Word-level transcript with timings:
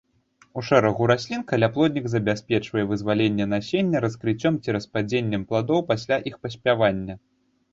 У 0.59 0.61
шэрагу 0.69 1.09
раслін 1.11 1.41
каляплоднік 1.51 2.05
забяспечвае 2.13 2.85
вызваленне 2.91 3.45
насення 3.53 4.01
раскрыццём 4.07 4.53
ці 4.63 4.69
распадзеннем 4.77 5.45
пладоў 5.53 5.87
пасля 5.93 6.17
іх 6.33 6.41
паспявання. 6.49 7.13